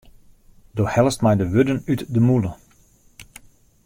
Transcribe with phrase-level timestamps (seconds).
[0.75, 2.51] Do hellest my de wurden út de mûle.